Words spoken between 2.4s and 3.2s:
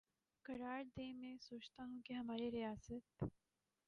ریاست